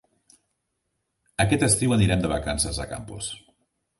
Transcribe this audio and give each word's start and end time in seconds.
Aquest 1.45 1.67
estiu 1.69 1.95
anirem 1.97 2.25
de 2.25 2.33
vacances 2.33 2.83
a 2.87 2.91
Campos. 2.97 3.31